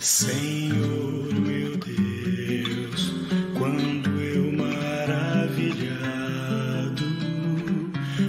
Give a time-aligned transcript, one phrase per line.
[0.00, 3.12] Senhor meu Deus,
[3.58, 5.82] quando eu maravilhado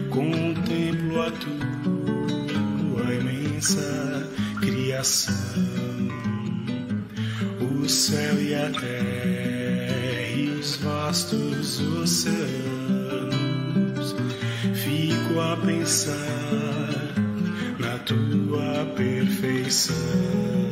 [0.09, 4.27] contemplo a tua imensa
[4.61, 5.35] criação,
[7.61, 12.55] o céu e a terra e os vastos oceanos,
[14.73, 17.13] fico a pensar
[17.77, 20.68] na tua perfeição.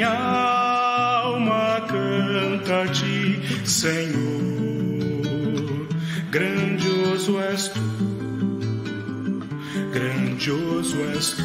[0.00, 4.40] Minha alma canta a ti, Senhor.
[6.30, 7.84] Grandioso és tu,
[9.92, 11.42] grandioso és tu.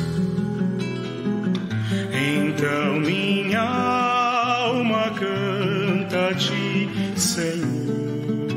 [2.16, 8.48] Então minha alma canta a ti, Senhor.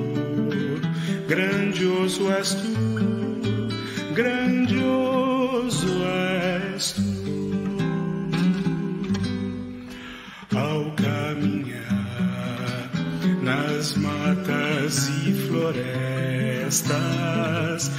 [1.27, 2.88] Grandioso és tu,
[16.83, 17.91] florestas,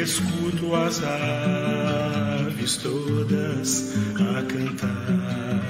[0.00, 5.60] escuto as aves todas a cantar,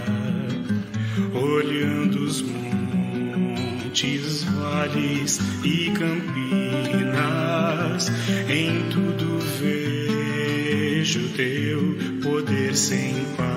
[1.35, 3.45] olhando os montes,
[4.45, 6.43] vales e campinas,
[8.49, 13.52] em tudo vejo teu poder sem par.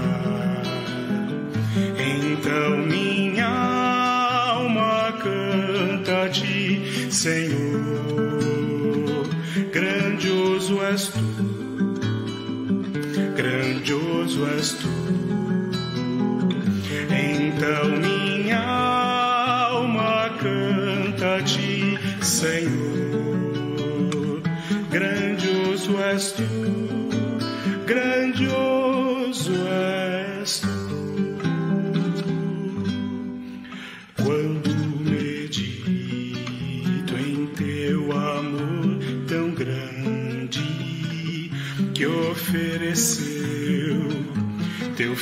[14.66, 15.15] Grandioso és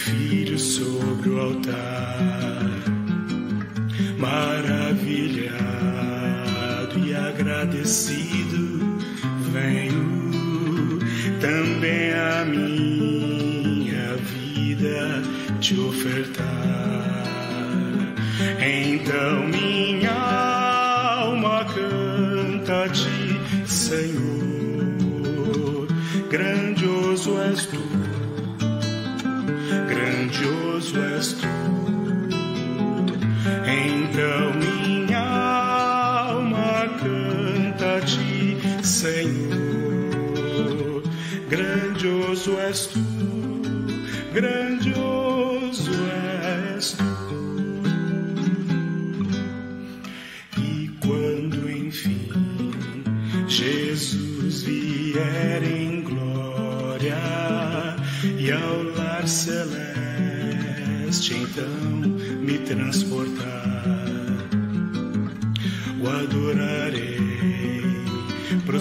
[0.04, 2.70] filho sobre o altar,
[4.18, 5.54] maravilhado
[7.06, 9.00] e agradecido,
[9.52, 11.00] venho
[11.40, 15.22] também a minha vida
[15.62, 16.44] te ofertar.
[18.60, 24.34] Então minha alma canta a ti, Senhor.
[26.30, 27.93] Grandioso és tu,
[30.92, 31.48] és tu.
[33.68, 39.64] Então minha alma canta a ti, Senhor.
[41.50, 43.00] Grandioso és tu,
[44.34, 44.73] grandioso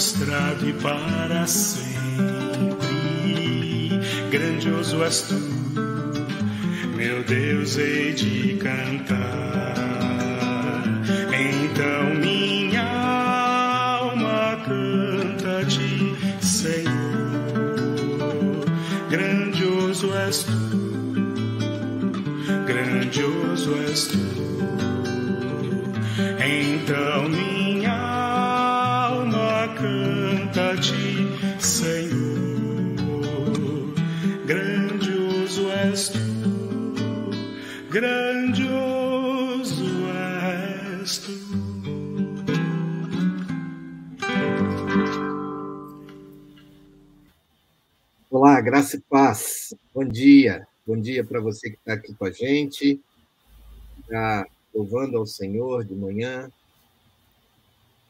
[0.03, 1.93] prostrado e para sempre.
[4.33, 5.41] Grandioso és tu,
[6.97, 9.77] meu Deus, hei de cantar.
[11.31, 16.91] Então minha alma canta a ti, Senhor.
[19.09, 20.59] Grandioso és tu,
[22.67, 24.19] grandioso és tu.
[26.45, 27.52] Então minha
[29.83, 31.27] canta a ti,
[31.59, 32.23] Senhor.
[34.47, 36.19] Grandioso és tu,
[37.91, 38.61] grandioso
[41.03, 41.33] és tu.
[48.31, 49.75] Olá, graça e paz.
[49.93, 50.67] Bom dia.
[50.87, 53.01] Bom dia para você que está aqui com a gente,
[54.09, 56.51] já louvando ao Senhor de manhã,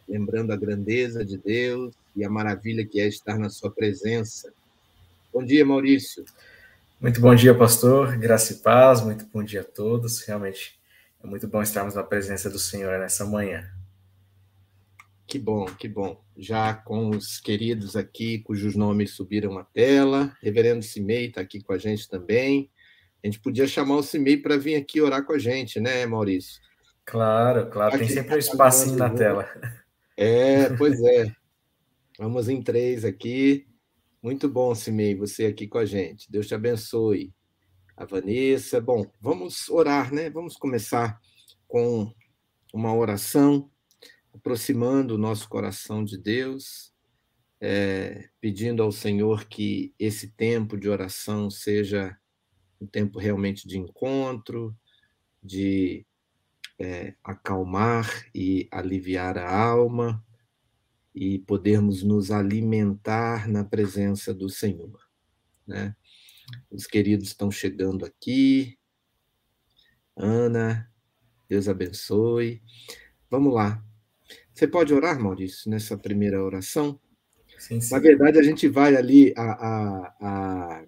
[0.09, 4.53] lembrando a grandeza de Deus e a maravilha que é estar na sua presença.
[5.33, 6.25] Bom dia, Maurício.
[7.01, 8.17] Muito bom dia, pastor.
[8.17, 9.01] Graça e paz.
[9.01, 10.23] Muito bom dia a todos.
[10.23, 10.79] Realmente
[11.23, 13.69] é muito bom estarmos na presença do Senhor nessa manhã.
[15.27, 16.23] Que bom, que bom.
[16.37, 20.37] Já com os queridos aqui, cujos nomes subiram à tela.
[20.43, 22.71] Reverendo Cimei está aqui com a gente também.
[23.23, 26.61] A gente podia chamar o Cimei para vir aqui orar com a gente, né, Maurício?
[27.05, 27.99] Claro, claro.
[27.99, 29.49] Tem sempre um espacinho na tela.
[30.25, 31.35] É, pois é.
[32.17, 33.67] Vamos em três aqui.
[34.23, 36.31] Muito bom, Cimei, você aqui com a gente.
[36.31, 37.35] Deus te abençoe.
[37.97, 38.81] a Vanessa.
[38.81, 40.31] Bom, vamos orar, né?
[40.31, 41.21] Vamos começar
[41.67, 42.15] com
[42.73, 43.69] uma oração,
[44.33, 46.95] aproximando o nosso coração de Deus,
[47.61, 52.17] é, pedindo ao Senhor que esse tempo de oração seja
[52.81, 54.73] um tempo realmente de encontro,
[55.43, 56.07] de
[56.79, 60.25] é, acalmar e aliviar a alma
[61.15, 64.99] e podermos nos alimentar na presença do Senhor.
[65.67, 65.95] Né?
[66.71, 68.79] Os queridos estão chegando aqui.
[70.17, 70.91] Ana,
[71.49, 72.63] Deus abençoe.
[73.31, 73.85] Vamos lá.
[74.53, 77.01] Você pode orar, Maurício, nessa primeira oração?
[77.59, 77.95] Sim, sim.
[77.95, 80.85] Na verdade, a gente vai ali, a, a, a,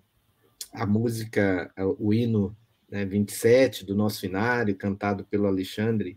[0.72, 2.56] a música, o hino
[2.94, 6.16] né, 27 do nosso finário, cantado pelo Alexandre,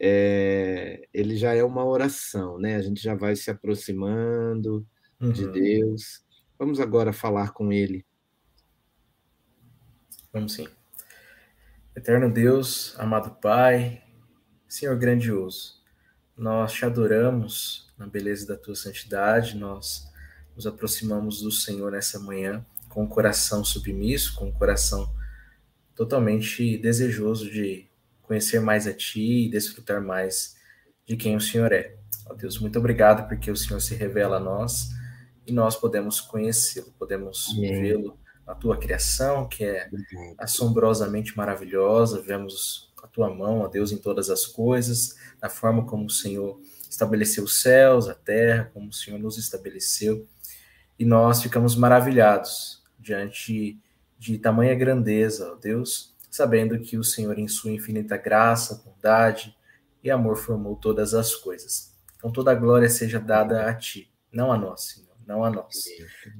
[0.00, 2.74] é, ele já é uma oração, né?
[2.74, 4.84] A gente já vai se aproximando
[5.20, 5.30] uhum.
[5.30, 6.24] de Deus.
[6.58, 8.04] Vamos agora falar com Ele.
[10.32, 10.66] Vamos sim.
[11.94, 14.02] Eterno Deus, amado Pai,
[14.66, 15.80] Senhor grandioso,
[16.36, 20.10] nós te adoramos na beleza da tua santidade, nós
[20.56, 25.08] nos aproximamos do Senhor nessa manhã com o coração submisso, com o coração
[25.94, 27.86] totalmente desejoso de
[28.22, 30.56] conhecer mais a Ti e desfrutar mais
[31.06, 31.96] de quem o Senhor é.
[32.26, 34.90] Ó Deus, muito obrigado porque o Senhor se revela a nós
[35.46, 39.88] e nós podemos conhecê-lo, podemos vê-lo na Tua criação, que é
[40.38, 46.06] assombrosamente maravilhosa, vemos a Tua mão, ó Deus, em todas as coisas, na forma como
[46.06, 50.26] o Senhor estabeleceu os céus, a terra, como o Senhor nos estabeleceu,
[50.98, 53.78] e nós ficamos maravilhados diante de
[54.38, 59.56] tamanha grandeza, ó Deus, sabendo que o Senhor, em sua infinita graça, bondade
[60.02, 61.92] e amor, formou todas as coisas.
[62.16, 65.84] Então, toda a glória seja dada a Ti, não a nós, Senhor, não a nós.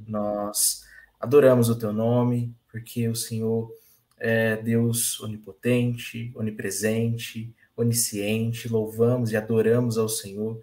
[0.07, 0.85] Nós
[1.21, 3.71] adoramos o Teu nome, porque o Senhor
[4.19, 8.69] é Deus onipotente, onipresente, onisciente.
[8.69, 10.61] Louvamos e adoramos ao Senhor,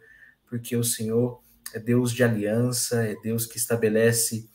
[0.48, 1.44] porque o Senhor
[1.74, 4.50] é Deus de aliança, é Deus que estabelece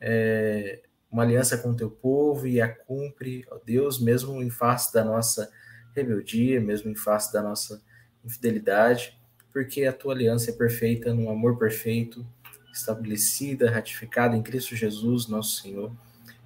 [0.00, 4.92] é, uma aliança com o teu povo e a cumpre, ó Deus, mesmo em face
[4.92, 5.50] da nossa
[5.94, 7.82] rebeldia, mesmo em face da nossa
[8.24, 9.18] infidelidade,
[9.52, 12.24] porque a tua aliança é perfeita, num amor perfeito,
[12.72, 15.92] estabelecida, ratificada em Cristo Jesus, nosso Senhor,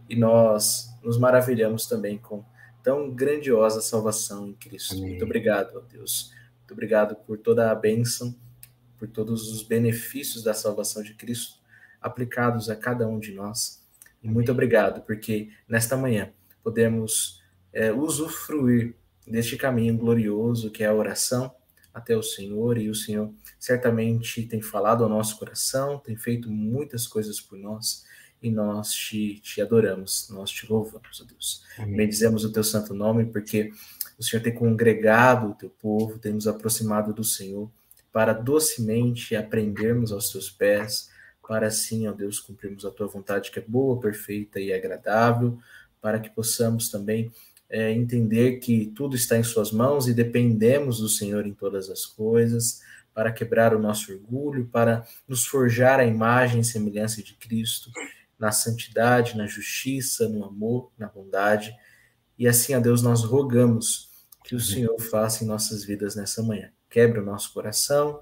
[0.09, 2.45] e nós nos maravilhamos também com
[2.83, 4.95] tão grandiosa salvação em Cristo.
[4.95, 5.11] Amém.
[5.11, 6.33] Muito obrigado, ó Deus.
[6.59, 8.35] Muito obrigado por toda a bênção,
[8.99, 11.63] por todos os benefícios da salvação de Cristo
[12.01, 13.84] aplicados a cada um de nós.
[14.25, 16.33] E muito obrigado, porque nesta manhã
[16.63, 17.43] podemos
[17.73, 18.95] é, usufruir
[19.27, 21.55] deste caminho glorioso que é a oração
[21.93, 27.07] até o Senhor, e o Senhor certamente tem falado ao nosso coração, tem feito muitas
[27.07, 28.05] coisas por nós,
[28.43, 31.63] e nós te, te adoramos, nós te louvamos, ó Deus.
[31.79, 31.97] Amém.
[31.97, 33.71] Bendizemos o teu santo nome, porque
[34.19, 37.71] o Senhor tem congregado o teu povo, tem nos aproximado do Senhor,
[38.13, 41.11] para docemente aprendermos aos teus pés,
[41.47, 45.59] para assim, ó Deus, cumprirmos a tua vontade que é boa, perfeita e agradável,
[46.01, 47.31] para que possamos também
[47.69, 52.05] é, entender que tudo está em Suas mãos e dependemos do Senhor em todas as
[52.05, 52.83] coisas,
[53.13, 57.91] para quebrar o nosso orgulho, para nos forjar a imagem e semelhança de Cristo,
[58.39, 61.73] na santidade, na justiça, no amor, na bondade.
[62.37, 64.11] E assim, a Deus, nós rogamos
[64.43, 66.71] que o Senhor faça em nossas vidas nessa manhã.
[66.91, 68.21] Quebre o nosso coração,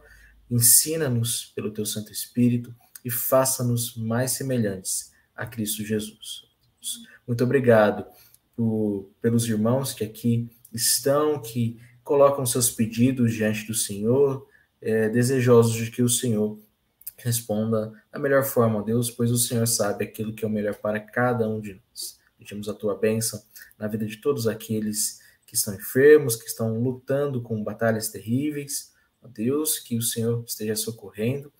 [0.51, 6.45] ensina-nos pelo teu Santo Espírito e faça-nos mais semelhantes a Cristo Jesus.
[7.27, 8.05] Muito obrigado
[8.57, 14.47] por, pelos irmãos que aqui estão, que colocam seus pedidos diante do Senhor,
[14.81, 16.59] é, desejosos de que o Senhor
[17.17, 20.75] responda da melhor forma a Deus, pois o Senhor sabe aquilo que é o melhor
[20.75, 22.19] para cada um de nós.
[22.37, 23.41] Pedimos a tua bênção
[23.79, 28.93] na vida de todos aqueles que estão enfermos, que estão lutando com batalhas terríveis.
[29.23, 31.53] Ó Deus, que o Senhor esteja socorrendo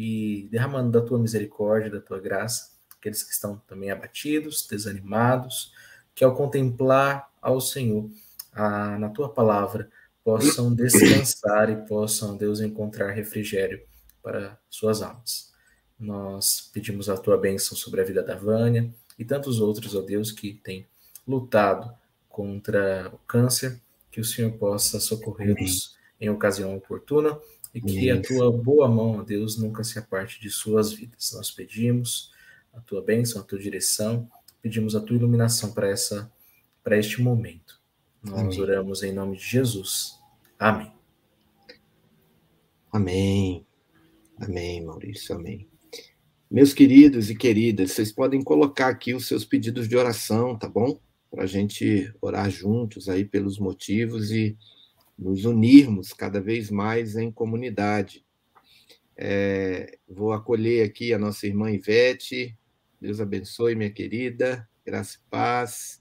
[0.00, 5.72] e derramando da tua misericórdia, da tua graça, aqueles que estão também abatidos, desanimados,
[6.14, 8.08] que ao contemplar ao Senhor
[8.52, 9.90] a, na tua palavra
[10.22, 13.82] possam descansar e possam, Deus, encontrar refrigério
[14.22, 15.52] para suas almas.
[15.98, 18.88] Nós pedimos a tua bênção sobre a vida da Vânia
[19.18, 20.86] e tantos outros, ó Deus, que têm
[21.26, 21.92] lutado
[22.28, 23.80] contra o câncer,
[24.12, 27.36] que o Senhor possa socorrê-los em ocasião oportuna
[27.74, 31.32] e que a tua boa mão, ó Deus, nunca se aparte de suas vidas.
[31.34, 32.32] Nós pedimos
[32.72, 34.28] a tua bênção, a tua direção,
[34.62, 36.30] pedimos a tua iluminação para essa
[36.82, 37.78] para este momento.
[38.22, 38.60] Nós Amém.
[38.60, 40.18] oramos em nome de Jesus.
[40.58, 40.90] Amém.
[42.90, 43.66] Amém.
[44.38, 45.34] Amém, Maurício.
[45.34, 45.68] Amém.
[46.50, 50.98] Meus queridos e queridas, vocês podem colocar aqui os seus pedidos de oração, tá bom?
[51.30, 54.56] para a gente orar juntos aí pelos motivos e
[55.18, 58.24] nos unirmos cada vez mais em comunidade.
[59.16, 62.56] É, vou acolher aqui a nossa irmã Ivete.
[63.00, 64.68] Deus abençoe, minha querida.
[64.86, 66.00] Graça e paz.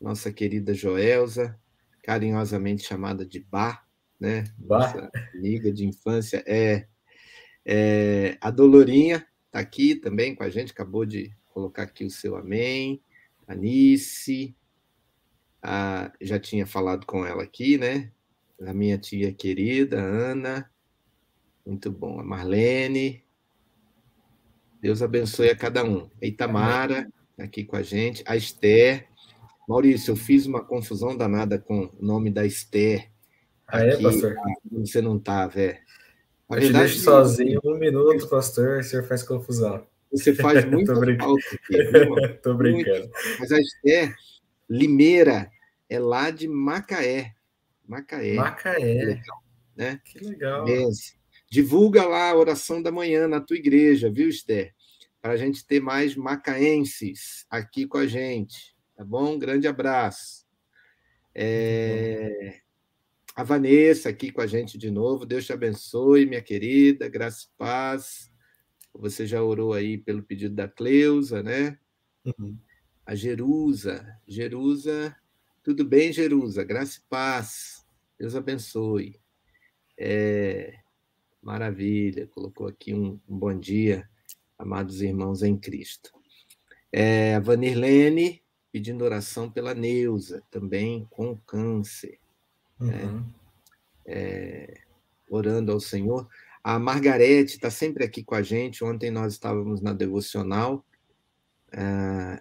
[0.00, 1.58] Nossa querida Joelza,
[2.02, 3.84] carinhosamente chamada de Bá,
[4.18, 4.44] né?
[4.58, 6.42] Nossa amiga de infância.
[6.46, 6.86] É,
[7.66, 12.36] é a Dolorinha está aqui também com a gente, acabou de colocar aqui o seu
[12.36, 13.02] amém.
[13.46, 14.56] Anice,
[15.60, 18.12] a, já tinha falado com ela aqui, né?
[18.66, 20.70] A minha tia querida, Ana.
[21.64, 22.20] Muito bom.
[22.20, 23.24] A Marlene.
[24.80, 26.10] Deus abençoe a cada um.
[26.22, 28.22] A Itamara, aqui com a gente.
[28.26, 29.06] A Esther.
[29.68, 33.10] Maurício, eu fiz uma confusão danada com o nome da Esther.
[33.66, 34.34] Ah, é, pastor?
[34.72, 35.78] Você não tá, velho.
[36.50, 39.86] Eu te deixo sozinho um minuto, pastor, o senhor faz confusão.
[40.10, 42.34] Você faz muito falta aqui.
[42.42, 42.98] Tô brincando.
[42.98, 43.38] Muito.
[43.38, 44.14] Mas a Esther
[44.68, 45.50] Limeira
[45.88, 47.32] é lá de Macaé.
[47.90, 48.34] Macaé.
[48.34, 49.04] Macaé.
[49.04, 49.44] Legal,
[49.76, 50.00] né?
[50.04, 50.64] Que legal.
[51.50, 54.72] Divulga lá a oração da manhã na tua igreja, viu, Esther?
[55.20, 58.76] Para a gente ter mais macaenses aqui com a gente.
[58.96, 59.36] Tá bom?
[59.36, 60.46] Grande abraço.
[61.34, 62.60] É...
[63.34, 65.26] A Vanessa aqui com a gente de novo.
[65.26, 67.08] Deus te abençoe, minha querida.
[67.08, 68.30] Graça e paz.
[68.94, 71.76] Você já orou aí pelo pedido da Cleusa, né?
[72.24, 72.56] Uhum.
[73.04, 74.06] A Jerusa.
[74.28, 75.16] Jerusa,
[75.62, 76.62] tudo bem, Jerusa?
[76.62, 77.79] Graça e paz.
[78.20, 79.18] Deus abençoe.
[79.98, 80.78] É,
[81.42, 82.26] maravilha.
[82.26, 84.06] Colocou aqui um, um, bom dia,
[84.58, 86.12] amados irmãos em Cristo.
[86.92, 92.20] É, a Vanirlene pedindo oração pela Neuza, também com câncer.
[92.78, 93.04] Né?
[93.04, 93.20] Uhum.
[93.20, 93.26] Né?
[94.04, 94.80] É,
[95.30, 96.28] orando ao Senhor.
[96.62, 98.84] A Margarete está sempre aqui com a gente.
[98.84, 100.84] Ontem nós estávamos na devocional.
[101.72, 102.38] Uh,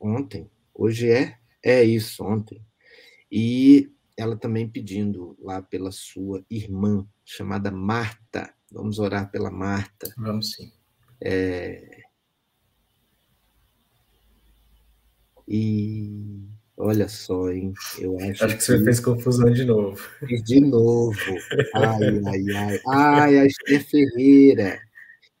[0.00, 1.38] ontem, hoje é?
[1.62, 2.60] É isso, ontem.
[3.30, 3.88] E
[4.20, 8.52] ela também pedindo lá pela sua irmã, chamada Marta.
[8.70, 10.12] Vamos orar pela Marta.
[10.16, 10.72] Vamos sim.
[11.20, 12.02] É...
[15.48, 16.48] E
[16.82, 17.74] Olha só, hein?
[17.98, 20.02] Eu acho, acho que, que você fez confusão de novo.
[20.46, 21.14] De novo.
[21.74, 22.80] Ai, ai, ai.
[22.88, 24.80] Ai, a Esther Ferreira,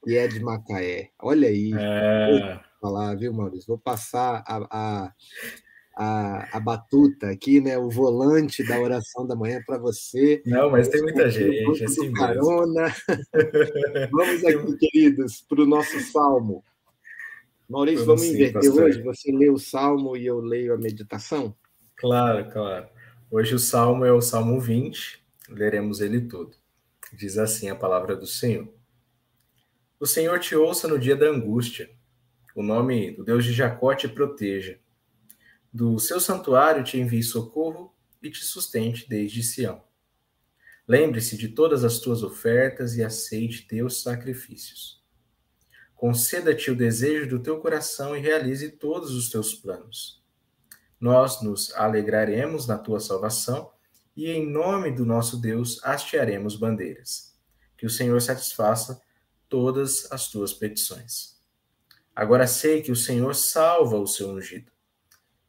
[0.04, 1.08] que é de Macaé.
[1.18, 1.72] Olha aí.
[1.74, 2.60] É...
[2.82, 3.68] Vou falar, viu, Maurício?
[3.68, 5.14] Vou passar a, a,
[6.02, 7.76] a, a, batuta aqui, né?
[7.76, 10.42] O volante da oração da manhã para você.
[10.46, 11.84] Não, mas tem muita gente.
[11.84, 12.86] Assim carona.
[14.10, 16.64] Vamos aqui, queridos, para o nosso salmo.
[17.68, 18.84] Maurício, vamos, vamos inverter pastor.
[18.84, 19.02] hoje?
[19.02, 21.54] Você lê o salmo e eu leio a meditação?
[21.96, 22.88] Claro, claro.
[23.30, 26.56] Hoje o salmo é o Salmo 20, leremos ele todo.
[27.12, 28.66] Diz assim a palavra do Senhor.
[30.00, 31.90] O Senhor te ouça no dia da angústia.
[32.56, 34.80] O nome do Deus de Jacó te proteja.
[35.72, 39.82] Do seu santuário te envie socorro e te sustente desde Sião.
[40.86, 45.00] Lembre-se de todas as tuas ofertas e aceite teus sacrifícios.
[45.94, 50.20] Conceda-te o desejo do teu coração e realize todos os teus planos.
[50.98, 53.70] Nós nos alegraremos na tua salvação
[54.16, 57.38] e, em nome do nosso Deus, hastearemos bandeiras.
[57.78, 59.00] Que o Senhor satisfaça
[59.48, 61.40] todas as tuas petições.
[62.14, 64.72] Agora sei que o Senhor salva o seu ungido.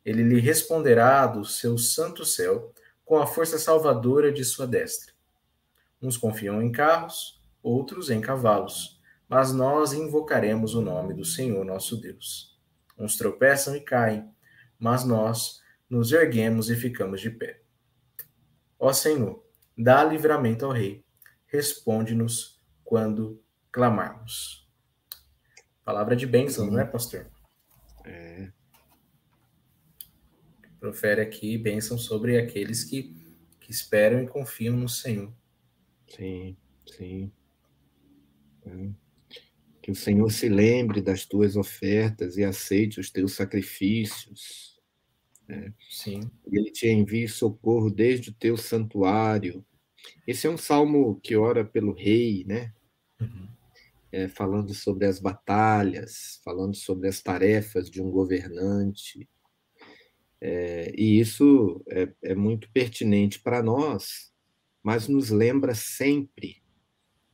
[0.03, 2.73] Ele lhe responderá do seu santo céu
[3.05, 5.13] com a força salvadora de sua destra.
[6.01, 11.95] Uns confiam em carros, outros em cavalos mas nós invocaremos o nome do Senhor nosso
[11.95, 12.59] Deus.
[12.97, 14.29] Uns tropeçam e caem,
[14.77, 17.61] mas nós nos erguemos e ficamos de pé.
[18.77, 19.41] Ó Senhor,
[19.77, 21.05] dá livramento ao Rei,
[21.47, 23.41] responde-nos quando
[23.71, 24.69] clamarmos.
[25.85, 27.25] Palavra de bênção, não é, pastor?
[28.03, 28.51] É.
[30.81, 33.13] Profere aqui bênção sobre aqueles que,
[33.59, 35.31] que esperam e confiam no Senhor.
[36.07, 36.57] Sim,
[36.87, 37.31] sim.
[38.65, 38.89] É.
[39.79, 44.81] Que o Senhor se lembre das tuas ofertas e aceite os teus sacrifícios.
[45.47, 45.71] Né?
[45.87, 46.21] Sim.
[46.51, 49.63] Ele te envie socorro desde o teu santuário.
[50.25, 52.73] Esse é um salmo que ora pelo rei, né?
[53.19, 53.47] Uhum.
[54.11, 59.29] É, falando sobre as batalhas, falando sobre as tarefas de um governante.
[60.41, 64.33] É, e isso é, é muito pertinente para nós,
[64.81, 66.63] mas nos lembra sempre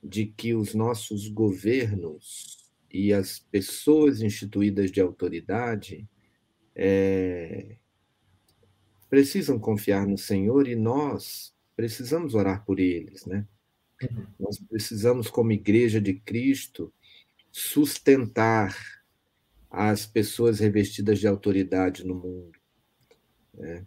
[0.04, 6.08] de que os nossos governos e as pessoas instituídas de autoridade
[6.76, 7.78] é,
[9.10, 13.48] precisam confiar no Senhor e nós precisamos orar por eles, né?
[14.02, 14.28] Uhum.
[14.40, 16.94] Nós precisamos, como igreja de Cristo,
[17.52, 18.76] sustentar
[19.70, 22.57] as pessoas revestidas de autoridade no mundo.
[23.58, 23.84] Né?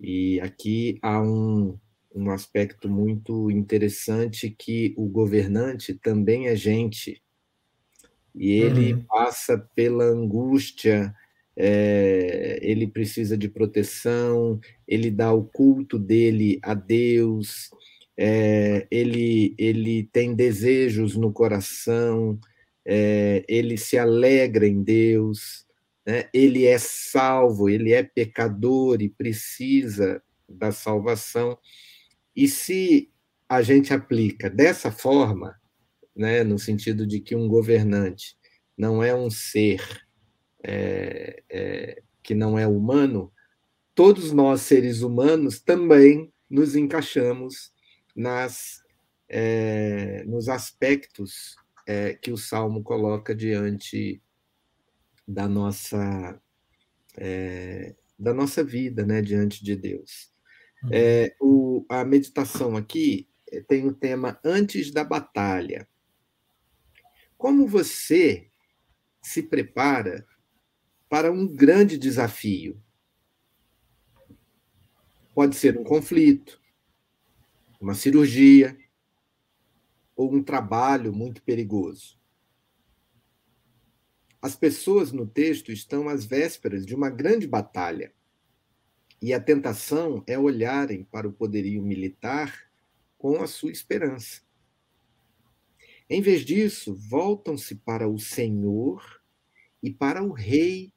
[0.00, 1.78] E aqui há um,
[2.14, 7.22] um aspecto muito interessante que o governante também é gente.
[8.34, 9.04] E ele uhum.
[9.04, 11.14] passa pela angústia,
[11.56, 17.70] é, ele precisa de proteção, ele dá o culto dele a Deus,
[18.16, 22.38] é, ele, ele tem desejos no coração,
[22.84, 25.64] é, ele se alegra em Deus,
[26.06, 26.28] né?
[26.32, 31.58] ele é salvo, ele é pecador e precisa da salvação.
[32.34, 33.10] E se
[33.48, 35.58] a gente aplica dessa forma,
[36.14, 38.36] né, no sentido de que um governante
[38.76, 39.80] não é um ser
[40.62, 43.32] é, é, que não é humano,
[43.94, 47.72] todos nós, seres humanos, também nos encaixamos
[48.14, 48.82] nas,
[49.28, 51.56] é, nos aspectos
[51.86, 54.22] é, que o Salmo coloca diante
[55.26, 56.40] da nossa,
[57.16, 60.32] é, da nossa vida, né, diante de Deus.
[60.82, 60.90] Uhum.
[60.92, 65.88] É, o, a meditação aqui é, tem o tema Antes da Batalha.
[67.36, 68.50] Como você
[69.22, 70.26] se prepara
[71.08, 72.80] para um grande desafio?
[75.34, 76.60] Pode ser um conflito,
[77.80, 78.76] uma cirurgia
[80.14, 82.18] ou um trabalho muito perigoso.
[84.44, 88.12] As pessoas no texto estão às vésperas de uma grande batalha.
[89.22, 92.70] E a tentação é olharem para o poderio militar
[93.16, 94.42] com a sua esperança.
[96.10, 99.22] Em vez disso, voltam-se para o Senhor
[99.82, 100.92] e para o rei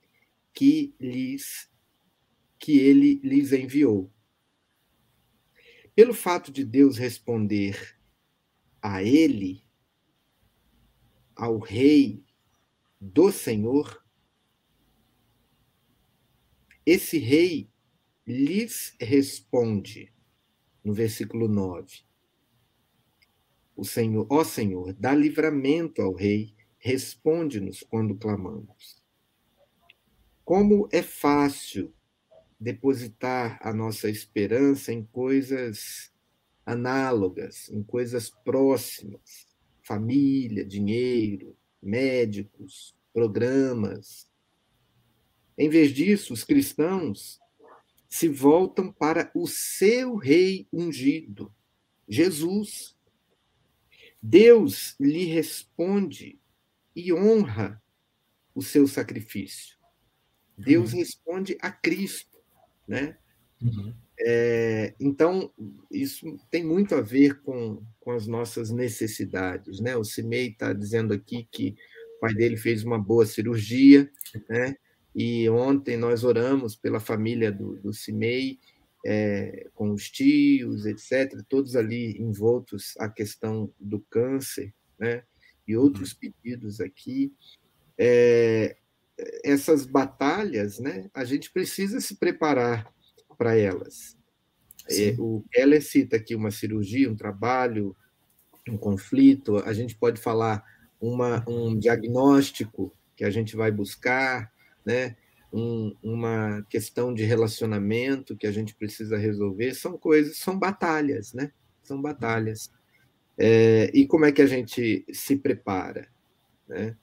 [0.54, 1.72] que lhes
[2.60, 4.12] que ele lhes enviou.
[5.96, 7.98] Pelo fato de Deus responder
[8.82, 9.63] a ele,
[11.34, 12.26] ao rei
[13.00, 14.04] do Senhor,
[16.86, 17.70] esse rei
[18.25, 20.14] lhes responde,
[20.83, 22.05] no versículo 9.
[23.75, 29.03] O Senhor, ó Senhor, dá livramento ao rei, responde-nos quando clamamos.
[30.44, 31.94] Como é fácil
[32.60, 36.12] depositar a nossa esperança em coisas
[36.66, 39.48] análogas, em coisas próximas,
[39.83, 41.55] família, dinheiro,
[41.87, 44.29] médicos, programas.
[45.57, 47.39] Em vez disso, os cristãos
[48.07, 51.53] se voltam para o seu rei ungido,
[52.07, 52.95] Jesus.
[54.21, 56.39] Deus lhe responde
[56.95, 57.81] e honra
[58.53, 59.77] o seu sacrifício.
[60.57, 61.00] Deus uhum.
[61.00, 62.37] responde a Cristo
[62.87, 63.17] né?
[63.61, 63.93] Uhum.
[64.20, 65.51] É, então,
[65.92, 69.96] isso tem muito a ver com, com as nossas necessidades, né?
[69.96, 71.75] O Cimei está dizendo aqui que
[72.18, 74.10] o pai dele fez uma boa cirurgia,
[74.50, 74.75] né?
[75.16, 78.60] E ontem nós oramos pela família do, do Cimei,
[79.06, 85.24] é, com os tios, etc., todos ali envoltos à questão do câncer, né?
[85.68, 86.18] E outros uhum.
[86.20, 87.34] pedidos aqui.
[87.98, 88.77] É,
[89.44, 92.94] essas batalhas, né, a gente precisa se preparar
[93.37, 94.17] para elas.
[94.89, 97.95] É, o Keller cita aqui uma cirurgia, um trabalho,
[98.69, 100.63] um conflito, a gente pode falar
[101.00, 104.51] uma, um diagnóstico que a gente vai buscar,
[104.85, 105.15] né?
[105.51, 111.51] Um, uma questão de relacionamento que a gente precisa resolver, são coisas, são batalhas, né?
[111.83, 112.71] São batalhas.
[113.37, 116.07] É, e como é que a gente se prepara,
[116.67, 116.95] né?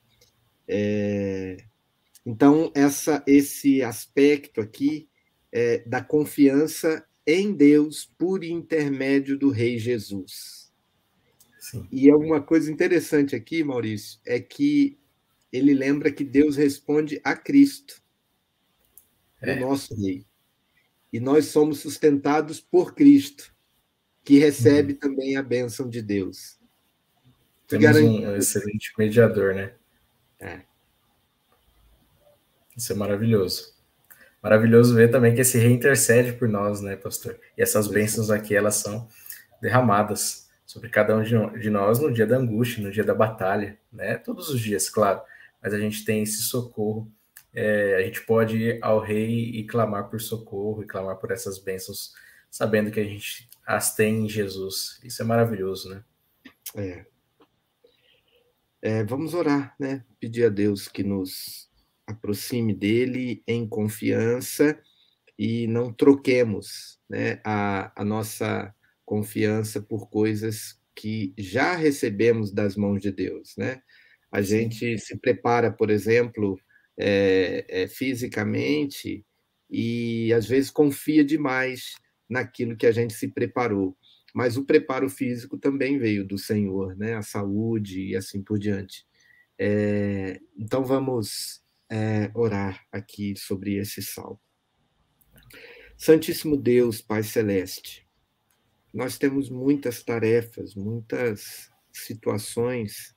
[0.67, 1.57] É,
[2.25, 5.09] então, essa, esse aspecto aqui
[5.55, 10.73] é, da confiança em Deus por intermédio do Rei Jesus.
[11.61, 11.87] Sim.
[11.93, 14.99] E é uma coisa interessante aqui, Maurício, é que
[15.53, 18.03] ele lembra que Deus responde a Cristo,
[19.41, 19.55] é.
[19.55, 20.27] o nosso Rei.
[21.13, 23.55] E nós somos sustentados por Cristo,
[24.25, 24.99] que recebe uhum.
[24.99, 26.59] também a bênção de Deus.
[27.69, 29.75] Temos um excelente mediador, né?
[30.41, 30.63] É.
[32.77, 33.74] Isso é maravilhoso.
[34.45, 37.41] Maravilhoso ver também que esse rei intercede por nós, né, pastor?
[37.57, 39.09] E essas bênçãos aqui, elas são
[39.59, 44.19] derramadas sobre cada um de nós no dia da angústia, no dia da batalha, né?
[44.19, 45.23] Todos os dias, claro.
[45.63, 47.11] Mas a gente tem esse socorro.
[47.55, 51.59] É, a gente pode ir ao rei e clamar por socorro e clamar por essas
[51.59, 52.13] bênçãos,
[52.51, 55.01] sabendo que a gente as tem em Jesus.
[55.03, 56.05] Isso é maravilhoso, né?
[56.77, 57.07] É.
[58.83, 60.05] é vamos orar, né?
[60.21, 61.73] Pedir a Deus que nos
[62.07, 64.79] aproxime dele em confiança
[65.39, 73.01] e não troquemos né, a, a nossa confiança por coisas que já recebemos das mãos
[73.01, 73.55] de Deus.
[73.57, 73.83] Né?
[74.31, 76.59] A gente se prepara, por exemplo,
[76.99, 79.25] é, é, fisicamente
[79.69, 81.95] e às vezes confia demais
[82.29, 83.97] naquilo que a gente se preparou.
[84.35, 87.15] Mas o preparo físico também veio do Senhor, né?
[87.15, 89.07] A saúde e assim por diante.
[89.57, 91.64] É, então vamos
[91.95, 94.41] é, orar aqui sobre esse salmo.
[95.97, 98.05] Santíssimo Deus, Pai Celeste,
[98.93, 103.15] nós temos muitas tarefas, muitas situações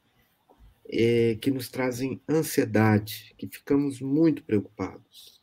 [0.88, 5.42] é, que nos trazem ansiedade, que ficamos muito preocupados.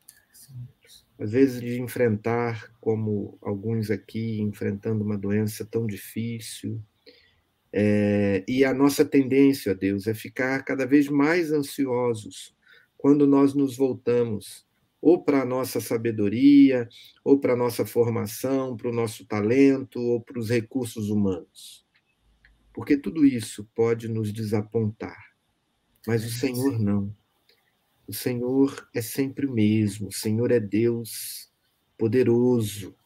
[1.19, 6.81] Às vezes de enfrentar, como alguns aqui, enfrentando uma doença tão difícil,
[7.73, 12.55] é, e a nossa tendência, Deus, é ficar cada vez mais ansiosos
[13.05, 14.67] quando nós nos voltamos
[14.99, 16.89] ou para a nossa sabedoria,
[17.23, 21.85] ou para a nossa formação, para o nosso talento, ou para os recursos humanos.
[22.73, 25.23] Porque tudo isso pode nos desapontar,
[26.07, 27.15] mas o Senhor não.
[28.09, 31.53] O Senhor é sempre o mesmo, o Senhor é Deus
[31.99, 32.97] poderoso,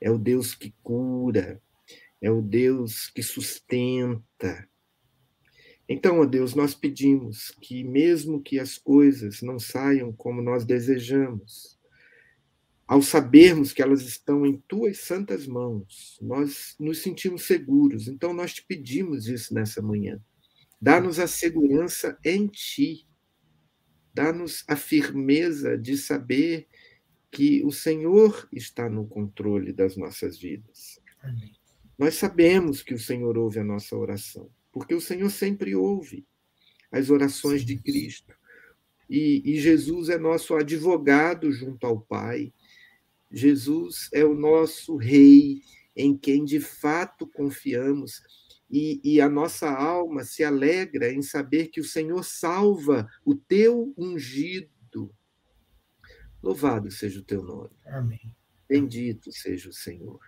[0.00, 1.62] é o Deus que cura,
[2.20, 4.68] é o Deus que sustenta.
[5.88, 11.78] Então, ó Deus, nós pedimos que, mesmo que as coisas não saiam como nós desejamos,
[12.86, 18.06] ao sabermos que elas estão em tuas santas mãos, nós nos sentimos seguros.
[18.08, 20.20] Então, nós te pedimos isso nessa manhã.
[20.80, 23.06] Dá-nos a segurança em ti.
[24.14, 26.66] Dá-nos a firmeza de saber
[27.30, 31.00] que o Senhor está no controle das nossas vidas.
[31.20, 31.52] Amém.
[31.98, 36.26] Nós sabemos que o Senhor ouve a nossa oração, porque o Senhor sempre ouve
[36.92, 38.34] as orações de Cristo.
[39.08, 42.52] E, e, Jesus é nosso advogado junto ao Pai.
[43.32, 45.62] Jesus é o nosso Rei,
[45.96, 48.20] em quem de fato confiamos.
[48.70, 53.94] E, e a nossa alma se alegra em saber que o Senhor salva o teu
[53.96, 55.10] ungido.
[56.42, 57.74] Louvado seja o teu nome.
[57.86, 58.36] Amém.
[58.68, 60.20] Bendito seja o Senhor.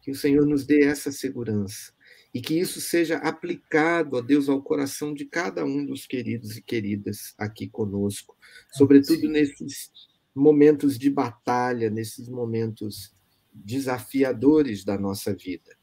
[0.00, 1.93] Que o Senhor nos dê essa segurança
[2.34, 6.62] e que isso seja aplicado, ó Deus, ao coração de cada um dos queridos e
[6.62, 8.36] queridas aqui conosco,
[8.72, 9.92] sobretudo nesses
[10.34, 13.14] momentos de batalha, nesses momentos
[13.52, 15.76] desafiadores da nossa vida.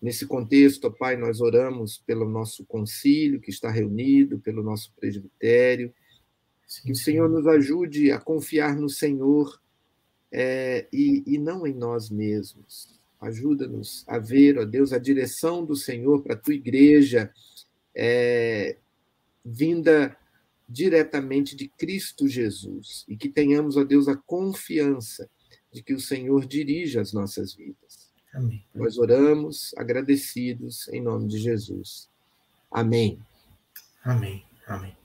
[0.00, 5.92] Nesse contexto, ó Pai, nós oramos pelo nosso concílio que está reunido, pelo nosso presbitério,
[6.66, 9.60] sim, que o Senhor nos ajude a confiar no Senhor
[10.32, 15.74] é, e, e não em nós mesmos, Ajuda-nos a ver, ó Deus, a direção do
[15.74, 17.32] Senhor para a tua igreja,
[17.94, 18.76] é,
[19.44, 20.16] vinda
[20.68, 25.28] diretamente de Cristo Jesus, e que tenhamos, ó Deus, a confiança
[25.72, 28.08] de que o Senhor dirige as nossas vidas.
[28.32, 28.64] Amém.
[28.74, 32.08] Nós oramos agradecidos em nome de Jesus.
[32.70, 33.18] Amém.
[34.04, 34.44] Amém.
[34.66, 34.96] Amém.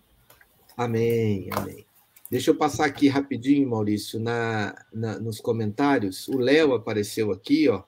[0.75, 1.49] Amém.
[1.51, 1.85] Amém.
[2.29, 6.27] Deixa eu passar aqui rapidinho, Maurício, na, na nos comentários.
[6.27, 7.83] O Léo apareceu aqui, ó.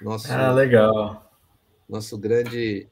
[0.00, 1.32] Nosso, ah, legal.
[1.88, 2.88] Nosso grande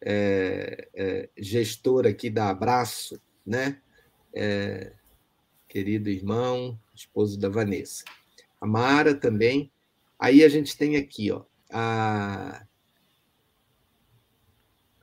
[0.00, 3.80] é, é, gestor aqui da Abraço, né?
[4.34, 4.92] É,
[5.68, 8.04] querido irmão, esposo da Vanessa.
[8.60, 9.72] A Mara também.
[10.18, 12.64] Aí a gente tem aqui, ó, a,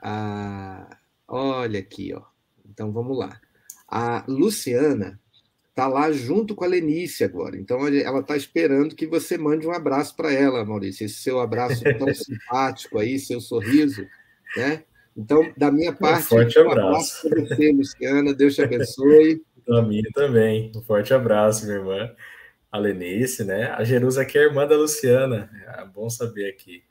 [0.02, 2.24] a olha aqui, ó.
[2.66, 3.40] Então vamos lá.
[3.88, 5.20] A Luciana
[5.72, 7.58] está lá junto com a Lenice agora.
[7.58, 11.06] Então ela está esperando que você mande um abraço para ela, Maurício.
[11.06, 14.06] Esse seu abraço tão simpático aí, seu sorriso,
[14.56, 14.84] né?
[15.16, 18.34] Então, da minha parte, um forte um abraço, para você, Luciana.
[18.34, 19.42] Deus te abençoe.
[19.68, 20.72] Da minha também.
[20.76, 22.16] Um forte abraço, minha irmã.
[22.72, 23.66] A Lenice, né?
[23.72, 25.50] A Jerusa que é irmã da Luciana.
[25.78, 26.84] É bom saber aqui.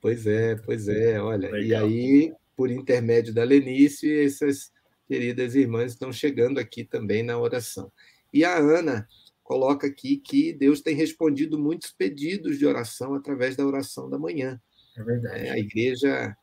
[0.00, 1.20] Pois é, pois é.
[1.20, 1.62] Olha, Legal.
[1.62, 4.72] e aí, por intermédio da Lenice, essas
[5.12, 7.92] queridas irmãs estão chegando aqui também na oração.
[8.32, 9.06] E a Ana
[9.42, 14.58] coloca aqui que Deus tem respondido muitos pedidos de oração através da oração da manhã.
[14.96, 15.46] É verdade.
[15.48, 16.34] É, a igreja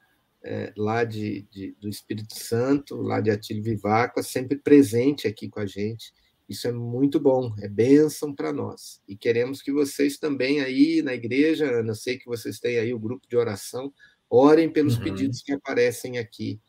[0.44, 5.62] é, lá de, de, do Espírito Santo, lá de Atílio Vivaco, sempre presente aqui com
[5.62, 6.14] a gente.
[6.48, 9.02] Isso é muito bom, é bênção para nós.
[9.08, 12.94] E queremos que vocês também aí na igreja, Ana, eu sei que vocês têm aí
[12.94, 13.92] o grupo de oração,
[14.30, 15.06] orem pelos uhum.
[15.06, 16.62] pedidos que aparecem aqui,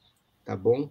[0.46, 0.90] tá bom?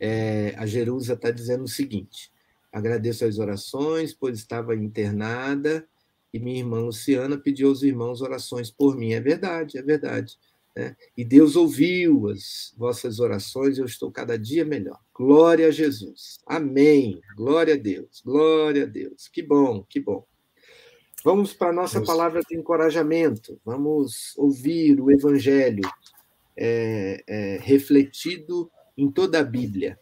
[0.00, 2.30] É, a Jerusa está dizendo o seguinte:
[2.72, 5.86] agradeço as orações, pois estava internada
[6.32, 9.12] e minha irmã Luciana pediu aos irmãos orações por mim.
[9.12, 10.38] É verdade, é verdade.
[10.76, 10.94] Né?
[11.16, 15.00] E Deus ouviu as vossas orações e eu estou cada dia melhor.
[15.14, 16.38] Glória a Jesus.
[16.46, 17.20] Amém.
[17.36, 18.22] Glória a Deus.
[18.24, 19.28] Glória a Deus.
[19.28, 20.24] Que bom, que bom.
[21.24, 23.60] Vamos para a nossa palavra de encorajamento.
[23.64, 25.82] Vamos ouvir o Evangelho
[26.56, 29.96] é, é, refletido em toda a Bíblia.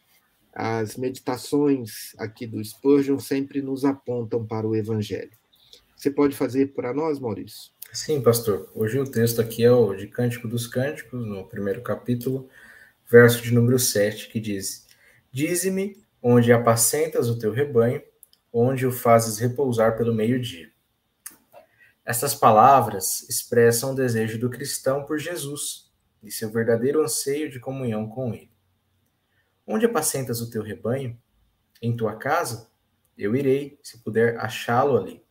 [0.54, 5.32] as meditações aqui do Spurgeon sempre nos apontam para o Evangelho.
[5.94, 7.70] Você pode fazer para nós, Maurício?
[7.92, 8.70] Sim, pastor.
[8.74, 12.48] Hoje o texto aqui é o de Cântico dos Cânticos, no primeiro capítulo,
[13.06, 14.86] verso de número 7, que diz:
[15.30, 18.02] Dize-me onde apacentas o teu rebanho,
[18.50, 20.70] onde o fazes repousar pelo meio-dia.
[22.02, 25.90] Estas palavras expressam o desejo do cristão por Jesus
[26.22, 28.55] e seu verdadeiro anseio de comunhão com ele.
[29.66, 31.20] Onde apacentas o teu rebanho?
[31.82, 32.70] Em tua casa?
[33.18, 35.24] Eu irei, se puder achá-lo ali.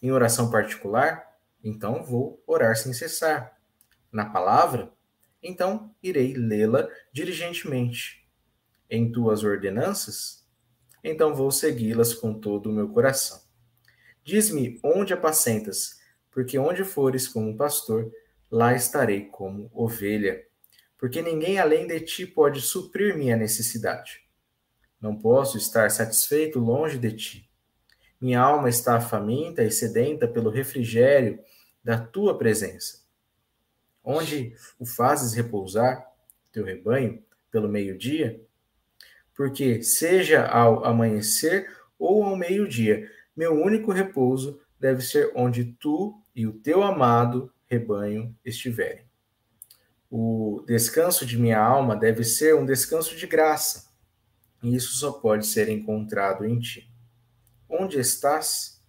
[0.00, 1.38] Em oração particular?
[1.62, 3.58] Então vou orar sem cessar.
[4.12, 4.92] Na palavra?
[5.42, 8.24] Então irei lê-la diligentemente.
[8.88, 10.46] Em tuas ordenanças?
[11.02, 13.42] Então vou segui-las com todo o meu coração.
[14.22, 18.10] Diz-me onde apacentas, porque onde fores como pastor,
[18.50, 20.46] lá estarei como ovelha
[21.04, 24.22] porque ninguém além de ti pode suprir minha necessidade.
[24.98, 27.50] Não posso estar satisfeito longe de ti.
[28.18, 31.38] Minha alma está faminta e sedenta pelo refrigério
[31.84, 33.04] da tua presença.
[34.02, 36.10] Onde o fazes repousar,
[36.50, 38.40] teu rebanho, pelo meio-dia?
[39.34, 46.46] Porque, seja ao amanhecer ou ao meio-dia, meu único repouso deve ser onde tu e
[46.46, 49.04] o teu amado rebanho estiverem
[50.16, 53.90] o descanso de minha alma deve ser um descanso de graça,
[54.62, 56.88] e isso só pode ser encontrado em ti.
[57.68, 58.80] Onde estás?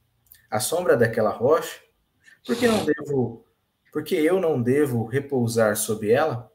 [0.51, 1.81] À sombra daquela rocha?
[2.45, 3.43] Por que não devo,
[3.91, 6.51] porque eu não devo repousar sob ela?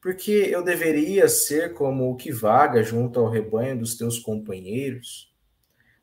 [0.00, 5.32] Porque eu deveria ser como o que vaga junto ao rebanho dos teus companheiros?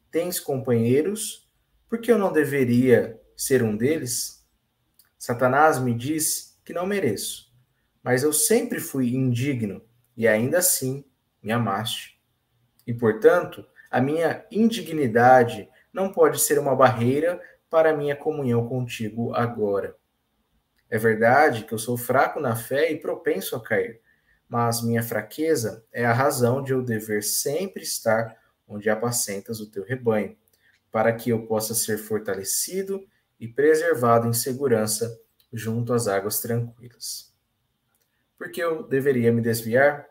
[0.10, 1.52] Tens companheiros?
[1.90, 4.48] Por que eu não deveria ser um deles?
[5.20, 7.47] Satanás me diz que não mereço
[8.08, 9.84] mas eu sempre fui indigno
[10.16, 11.04] e ainda assim
[11.44, 12.18] me amaste.
[12.88, 17.38] E, portanto, a minha indignidade não pode ser uma barreira
[17.70, 19.94] para a minha comunhão contigo agora.
[20.90, 24.00] É verdade que eu sou fraco na fé e propenso a cair,
[24.48, 29.84] mas minha fraqueza é a razão de eu dever sempre estar onde apacentas o teu
[29.84, 30.38] rebanho,
[30.90, 33.06] para que eu possa ser fortalecido
[33.38, 35.20] e preservado em segurança
[35.52, 37.27] junto às águas tranquilas
[38.38, 40.08] porque eu deveria me desviar?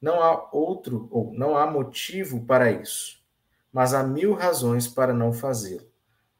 [0.00, 3.20] Não há outro ou não há motivo para isso,
[3.72, 5.90] mas há mil razões para não fazê-lo,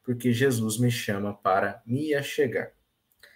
[0.03, 2.71] porque Jesus me chama para me achegar.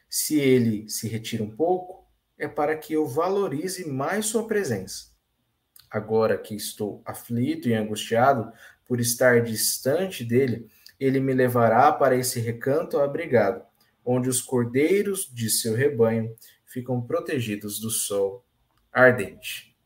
[0.09, 5.11] Se ele se retira um pouco, é para que eu valorize mais sua presença.
[5.89, 8.51] Agora que estou aflito e angustiado
[8.87, 13.63] por estar distante dele, ele me levará para esse recanto abrigado,
[14.05, 16.35] onde os cordeiros de seu rebanho
[16.73, 18.43] ficam protegidos do sol
[18.91, 19.77] ardente.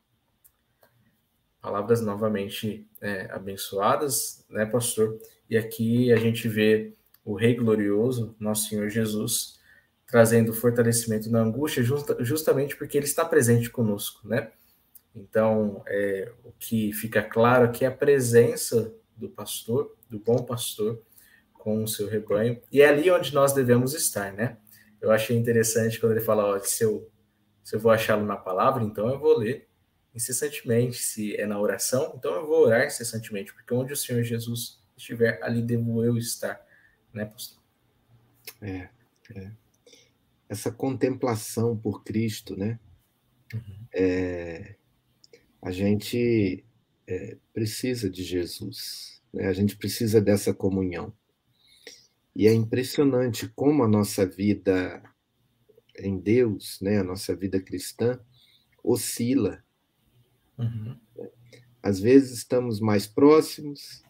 [1.60, 5.18] Palavras novamente é, abençoadas, né, pastor?
[5.50, 9.60] E aqui a gente vê o Rei Glorioso, nosso Senhor Jesus,
[10.06, 14.50] trazendo fortalecimento na angústia, justa, justamente porque ele está presente conosco, né?
[15.14, 21.02] Então, é, o que fica claro aqui é a presença do pastor, do bom pastor,
[21.52, 24.56] com o seu rebanho, e é ali onde nós devemos estar, né?
[25.00, 27.10] Eu achei interessante quando ele fala, ó, se eu,
[27.62, 29.68] se eu vou achá-lo na palavra, então eu vou ler
[30.14, 30.98] incessantemente.
[30.98, 35.42] Se é na oração, então eu vou orar incessantemente, porque onde o Senhor Jesus estiver,
[35.42, 36.60] ali devo eu estar,
[37.12, 37.58] né, pastor?
[38.60, 38.88] É,
[39.34, 39.50] é.
[40.48, 42.78] Essa contemplação por Cristo, né?
[43.54, 43.86] Uhum.
[43.94, 44.74] É,
[45.62, 46.64] a gente
[47.06, 49.46] é, precisa de Jesus, né?
[49.46, 51.12] a gente precisa dessa comunhão.
[52.38, 55.02] E é impressionante como a nossa vida
[55.98, 58.16] em Deus, né, a nossa vida cristã,
[58.80, 59.60] oscila.
[60.56, 60.96] Uhum.
[61.82, 64.04] Às vezes estamos mais próximos,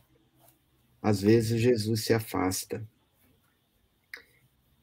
[1.00, 2.86] às vezes Jesus se afasta.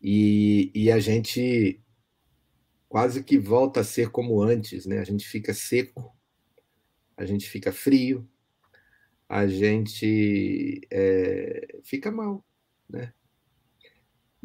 [0.02, 1.80] E, e a gente
[2.90, 4.98] quase que volta a ser como antes, né?
[4.98, 6.12] A gente fica seco,
[7.16, 8.28] a gente fica frio,
[9.30, 12.44] a gente é, fica mal,
[12.90, 13.14] né?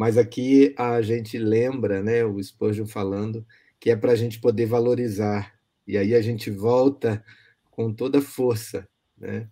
[0.01, 3.47] Mas aqui a gente lembra, né, o Spurgeon falando,
[3.79, 5.55] que é para a gente poder valorizar.
[5.87, 7.23] E aí a gente volta
[7.71, 8.89] com toda força.
[9.19, 9.47] Né?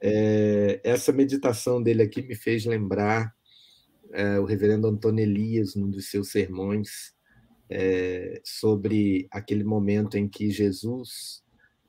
[0.00, 3.32] É, essa meditação dele aqui me fez lembrar
[4.12, 7.14] é, o reverendo Antônio Elias, num dos seus sermões,
[7.70, 11.44] é, sobre aquele momento em que Jesus,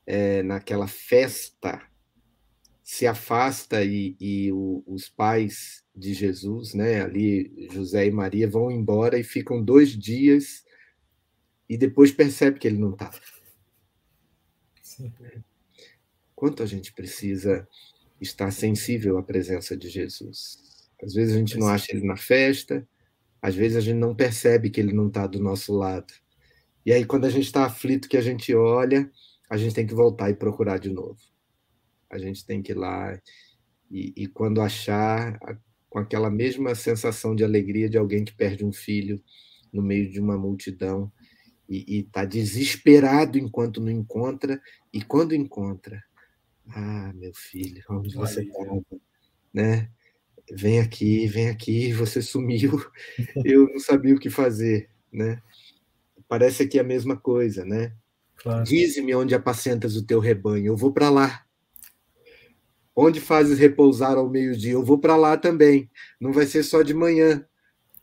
[0.06, 1.82] é, naquela festa,
[2.84, 7.02] se afasta e, e o, os pais de Jesus, né?
[7.02, 10.64] Ali José e Maria vão embora e ficam dois dias
[11.68, 13.10] e depois percebe que ele não está.
[16.34, 17.68] quanto a gente precisa
[18.20, 20.88] estar sensível à presença de Jesus.
[21.02, 22.86] Às vezes a gente não acha ele na festa,
[23.42, 26.12] às vezes a gente não percebe que ele não está do nosso lado.
[26.86, 29.10] E aí, quando a gente está aflito, que a gente olha,
[29.50, 31.18] a gente tem que voltar e procurar de novo.
[32.10, 33.20] A gente tem que ir lá
[33.90, 35.38] e, e quando achar,
[35.88, 39.22] com aquela mesma sensação de alegria de alguém que perde um filho
[39.72, 41.10] no meio de uma multidão
[41.68, 46.02] e está desesperado enquanto não encontra, e quando encontra,
[46.70, 48.82] ah, meu filho, onde você estava?
[49.52, 49.90] Né?
[50.50, 52.82] Vem aqui, vem aqui, você sumiu,
[53.44, 55.42] eu não sabia o que fazer, né?
[56.26, 57.94] Parece aqui a mesma coisa, né?
[58.36, 58.64] Claro.
[58.64, 61.44] Dize-me onde apacentas o teu rebanho, eu vou para lá.
[63.00, 65.88] Onde fazes repousar ao meio-dia, eu vou para lá também.
[66.20, 67.46] Não vai ser só de manhã,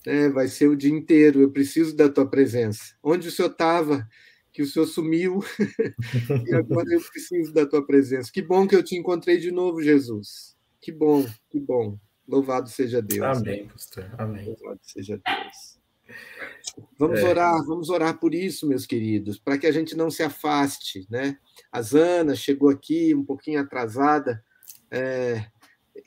[0.06, 0.30] né?
[0.30, 1.42] vai ser o dia inteiro.
[1.42, 2.96] Eu preciso da tua presença.
[3.04, 4.08] Onde o senhor estava?
[4.54, 5.44] Que o senhor sumiu
[6.48, 8.32] e agora eu preciso da tua presença.
[8.32, 10.56] Que bom que eu te encontrei de novo, Jesus.
[10.80, 12.00] Que bom, que bom.
[12.26, 13.38] Louvado seja Deus.
[13.38, 14.10] Amém, pastor.
[14.18, 14.46] Amém.
[14.46, 15.78] Louvado seja Deus.
[16.98, 17.24] Vamos é.
[17.26, 21.38] orar, vamos orar por isso, meus queridos, para que a gente não se afaste, né?
[21.70, 24.42] A Zana chegou aqui um pouquinho atrasada.
[24.96, 25.46] É,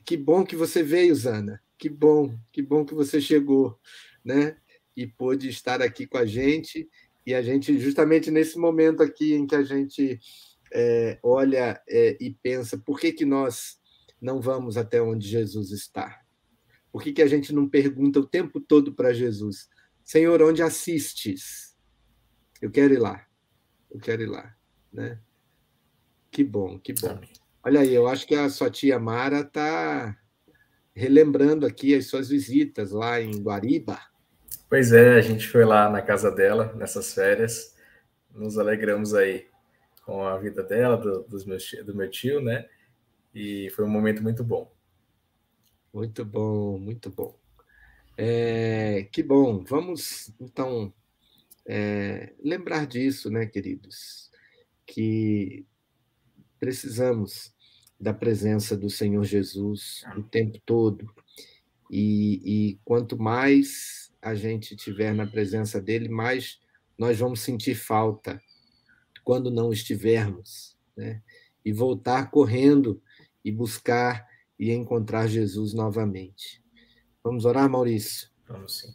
[0.06, 1.62] que bom que você veio, Zana.
[1.76, 3.78] Que bom, que bom que você chegou,
[4.24, 4.56] né?
[4.96, 6.88] E pôde estar aqui com a gente.
[7.26, 10.18] E a gente, justamente nesse momento aqui em que a gente
[10.72, 13.78] é, olha é, e pensa, por que, que nós
[14.18, 16.22] não vamos até onde Jesus está?
[16.90, 19.68] Por que, que a gente não pergunta o tempo todo para Jesus?
[20.02, 21.76] Senhor, onde assistes?
[22.62, 23.28] Eu quero ir lá.
[23.90, 24.56] Eu quero ir lá,
[24.90, 25.20] né?
[26.30, 27.20] Que bom, que bom.
[27.68, 30.16] Olha aí, eu acho que a sua tia Mara está
[30.94, 34.00] relembrando aqui as suas visitas lá em Guariba.
[34.70, 37.76] Pois é, a gente foi lá na casa dela nessas férias,
[38.34, 39.48] nos alegramos aí
[40.02, 42.66] com a vida dela, do, dos meus, do meu tio, né?
[43.34, 44.74] E foi um momento muito bom.
[45.92, 47.38] Muito bom, muito bom.
[48.16, 49.62] É, que bom.
[49.62, 50.90] Vamos, então,
[51.66, 54.30] é, lembrar disso, né, queridos?
[54.86, 55.66] Que
[56.58, 57.57] precisamos
[58.00, 61.12] da presença do Senhor Jesus o tempo todo.
[61.90, 66.60] E, e quanto mais a gente tiver na presença dele, mais
[66.98, 68.40] nós vamos sentir falta
[69.24, 71.22] quando não estivermos, né?
[71.64, 73.02] E voltar correndo
[73.44, 74.26] e buscar
[74.58, 76.62] e encontrar Jesus novamente.
[77.22, 78.28] Vamos orar, Maurício?
[78.46, 78.94] Vamos sim.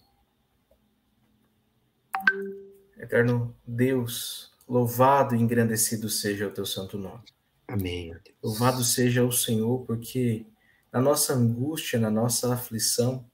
[2.98, 7.24] Eterno Deus, louvado e engrandecido seja o teu santo nome.
[7.74, 8.16] Amém.
[8.44, 10.46] Louvado seja o Senhor, porque
[10.92, 13.26] na nossa angústia, na nossa aflição,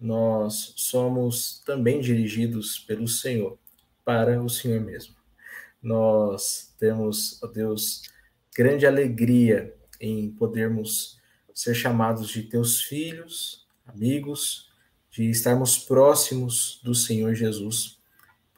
[0.00, 3.56] nós somos também dirigidos pelo Senhor
[4.04, 5.14] para o Senhor mesmo.
[5.80, 8.02] Nós temos, ó Deus,
[8.52, 11.20] grande alegria em podermos
[11.54, 14.72] ser chamados de teus filhos, amigos,
[15.08, 18.00] de estarmos próximos do Senhor Jesus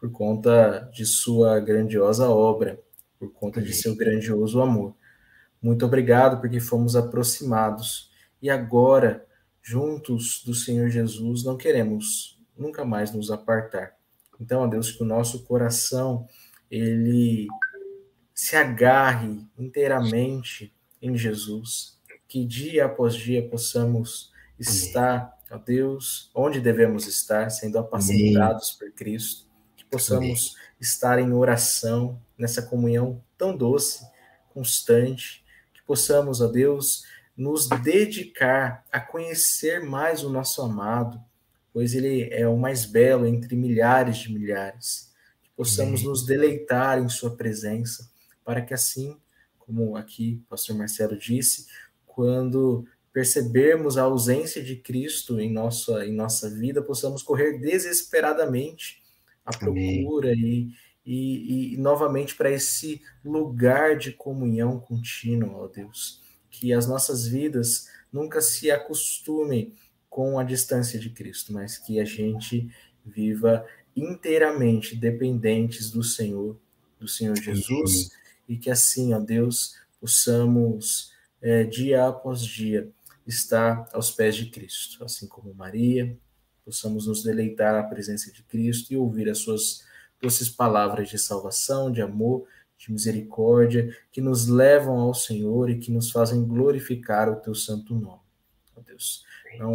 [0.00, 2.80] por conta de sua grandiosa obra,
[3.18, 4.94] por conta de seu grandioso amor.
[5.66, 8.08] Muito obrigado porque fomos aproximados.
[8.40, 9.26] E agora,
[9.60, 13.96] juntos do Senhor Jesus, não queremos nunca mais nos apartar.
[14.40, 16.28] Então, ó Deus, que o nosso coração
[16.70, 17.48] ele
[18.32, 27.08] se agarre inteiramente em Jesus, que dia após dia possamos estar, ó Deus, onde devemos
[27.08, 30.40] estar, sendo apacentados por Cristo, que possamos Amém.
[30.80, 34.06] estar em oração, nessa comunhão tão doce,
[34.54, 35.44] constante,
[35.86, 37.04] possamos, ó Deus,
[37.36, 41.20] nos dedicar a conhecer mais o nosso amado,
[41.72, 45.12] pois ele é o mais belo entre milhares de milhares.
[45.42, 46.10] Que possamos Amém.
[46.10, 48.10] nos deleitar em sua presença,
[48.44, 49.16] para que assim,
[49.58, 51.66] como aqui o pastor Marcelo disse,
[52.06, 59.02] quando percebermos a ausência de Cristo em nossa, em nossa vida, possamos correr desesperadamente
[59.44, 60.70] à procura e,
[61.06, 66.20] e, e, novamente para esse lugar de comunhão contínua, ó Deus.
[66.50, 69.72] Que as nossas vidas nunca se acostumem
[70.10, 72.68] com a distância de Cristo, mas que a gente
[73.04, 76.58] viva inteiramente dependentes do Senhor,
[76.98, 78.10] do Senhor Jesus,
[78.48, 82.90] e que assim, ó Deus, possamos, é, dia após dia,
[83.26, 86.16] está aos pés de Cristo, assim como Maria,
[86.64, 89.84] possamos nos deleitar à presença de Cristo e ouvir as suas
[90.20, 92.46] doces palavras de salvação, de amor,
[92.78, 97.94] de misericórdia, que nos levam ao Senhor e que nos fazem glorificar o teu santo
[97.94, 98.20] nome.
[98.76, 99.24] Ó Deus,
[99.58, 99.72] não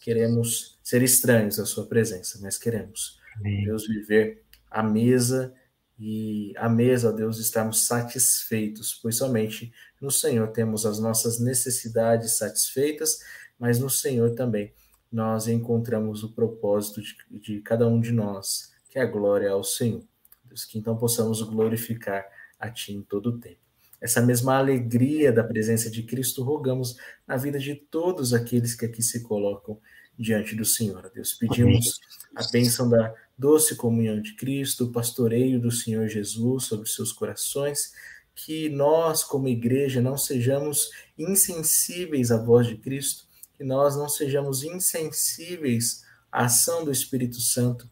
[0.00, 5.54] queremos ser estranhos à sua presença, mas queremos, Deus, viver à mesa
[5.98, 12.38] e à mesa, ó Deus, estarmos satisfeitos, pois somente no Senhor temos as nossas necessidades
[12.38, 13.20] satisfeitas,
[13.58, 14.72] mas no Senhor também
[15.12, 19.64] nós encontramos o propósito de, de cada um de nós, que é a glória ao
[19.64, 20.02] Senhor.
[20.44, 22.26] Deus, que então possamos glorificar
[22.60, 23.56] a Ti em todo o tempo.
[23.98, 29.02] Essa mesma alegria da presença de Cristo rogamos na vida de todos aqueles que aqui
[29.02, 29.80] se colocam
[30.18, 31.10] diante do Senhor.
[31.14, 32.00] Deus, pedimos
[32.36, 37.94] a bênção da doce comunhão de Cristo, o pastoreio do Senhor Jesus sobre seus corações,
[38.34, 43.24] que nós, como igreja, não sejamos insensíveis à voz de Cristo,
[43.56, 47.90] que nós não sejamos insensíveis à ação do Espírito Santo,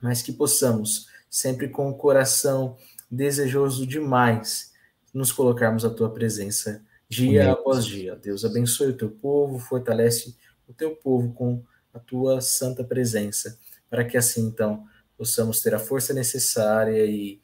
[0.00, 2.76] mas que possamos, sempre com o coração
[3.10, 4.72] desejoso demais,
[5.12, 7.52] nos colocarmos à tua presença dia Amém.
[7.52, 8.14] após dia.
[8.14, 10.36] Deus abençoe o teu povo, fortalece
[10.66, 14.84] o teu povo com a tua santa presença, para que assim então
[15.16, 17.40] possamos ter a força necessária e,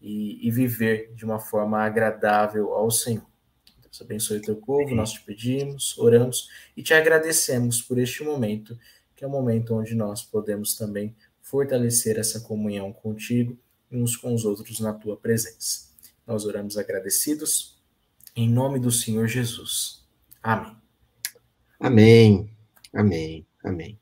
[0.00, 3.26] e, e viver de uma forma agradável ao Senhor.
[3.82, 8.78] Deus abençoe o teu povo, nós te pedimos, oramos e te agradecemos por este momento,
[9.16, 11.16] que é o momento onde nós podemos também
[11.46, 13.56] fortalecer essa comunhão contigo
[13.90, 15.86] e uns com os outros na tua presença.
[16.26, 17.80] Nós oramos agradecidos,
[18.34, 20.04] em nome do Senhor Jesus.
[20.42, 20.76] Amém.
[21.78, 22.50] Amém.
[22.92, 23.98] Amém, amém.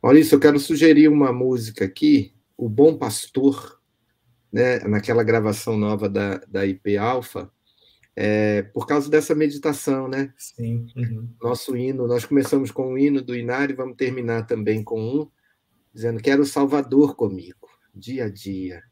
[0.00, 3.80] Maurício, eu quero sugerir uma música aqui, O Bom Pastor,
[4.52, 7.50] né, naquela gravação nova da, da IP Alpha,
[8.14, 10.32] é, por causa dessa meditação, né?
[10.36, 10.86] Sim.
[10.96, 11.28] Uhum.
[11.42, 15.28] Nosso hino, nós começamos com o hino do Inário e vamos terminar também com um,
[15.98, 18.84] dizendo: Quero o Salvador comigo, dia a dia,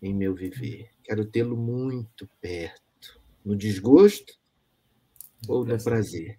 [0.00, 0.88] em meu viver.
[1.02, 4.32] Quero tê-lo muito perto, no desgosto
[5.46, 6.38] ou no prazer.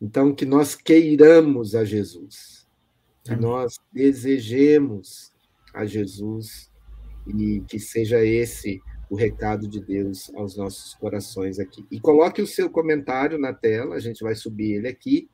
[0.00, 2.68] Então, que nós queiramos a Jesus,
[3.24, 3.42] que Amém.
[3.42, 5.32] nós desejemos
[5.74, 6.70] a Jesus
[7.26, 8.80] e que seja esse
[9.10, 11.84] o recado de Deus aos nossos corações aqui.
[11.90, 15.28] E coloque o seu comentário na tela, a gente vai subir ele aqui.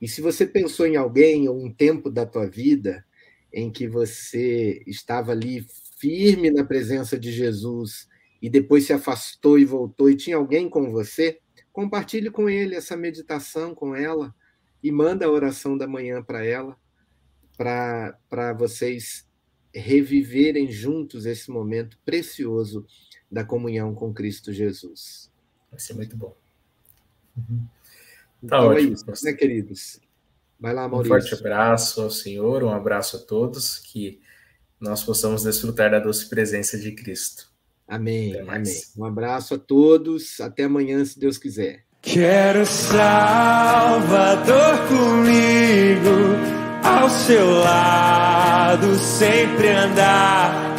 [0.00, 3.04] E se você pensou em alguém ou um tempo da tua vida
[3.52, 5.66] em que você estava ali
[5.98, 8.08] firme na presença de Jesus
[8.40, 11.40] e depois se afastou e voltou e tinha alguém com você,
[11.72, 14.34] compartilhe com ele essa meditação com ela
[14.82, 16.76] e manda a oração da manhã para ela,
[17.56, 19.26] para vocês
[19.74, 22.86] reviverem juntos esse momento precioso
[23.30, 25.30] da comunhão com Cristo Jesus.
[25.70, 26.34] Vai ser muito bom.
[27.36, 27.66] Uhum.
[28.46, 28.94] Tá então é ótimo.
[29.08, 30.00] É isso, né, queridos?
[30.60, 31.14] Vai lá, Maurício.
[31.14, 34.20] Um forte abraço ao Senhor, um abraço a todos, que
[34.80, 37.48] nós possamos desfrutar da doce presença de Cristo.
[37.86, 38.82] Amém, amém.
[38.96, 40.40] Um abraço a todos.
[40.40, 41.84] Até amanhã, se Deus quiser.
[42.02, 43.66] Quero Salvador
[44.88, 46.10] comigo,
[46.84, 50.76] ao seu lado sempre andar.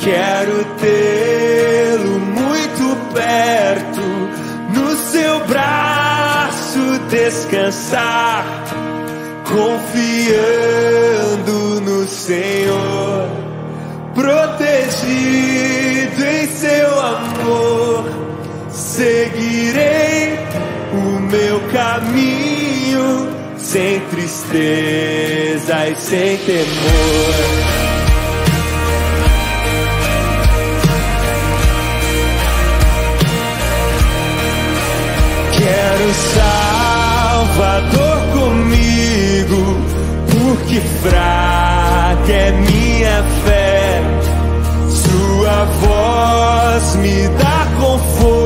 [0.00, 3.91] Quero tê-lo muito perto,
[7.12, 8.44] descansar,
[9.44, 10.72] confiando
[11.82, 13.28] no Senhor,
[14.14, 15.04] protegido
[16.24, 18.04] em seu amor
[18.70, 20.38] seguirei
[20.92, 27.81] o meu caminho sem tristeza e sem temor.
[37.82, 39.76] Salvador comigo,
[40.30, 44.02] porque fraca é minha fé.
[45.02, 48.41] Tua voz me dá conforto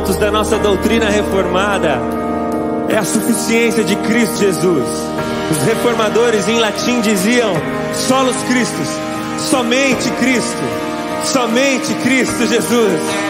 [0.00, 2.00] pontos da nossa doutrina reformada
[2.88, 4.88] é a suficiência de Cristo Jesus.
[5.50, 7.52] Os reformadores em latim diziam:
[7.92, 8.88] solos Christus,
[9.50, 10.62] somente Cristo,
[11.24, 13.29] somente Cristo Jesus.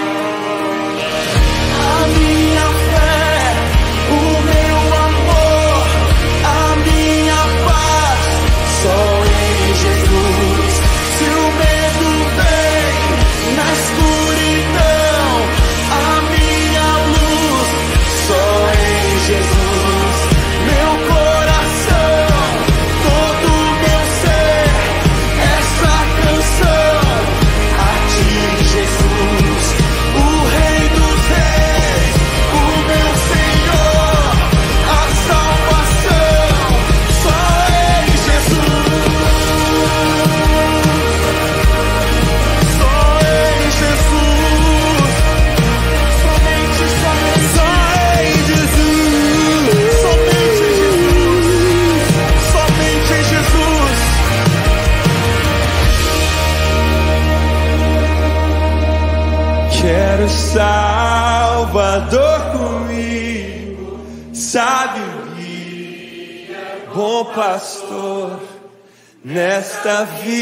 [69.83, 70.40] esta vida.